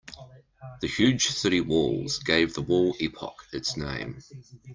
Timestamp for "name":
3.77-4.17